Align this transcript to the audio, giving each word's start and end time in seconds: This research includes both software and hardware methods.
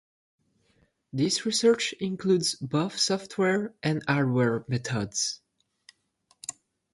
This 1.13 1.45
research 1.45 1.93
includes 1.93 2.55
both 2.55 2.97
software 2.97 3.75
and 3.83 4.01
hardware 4.07 4.65
methods. 4.67 5.41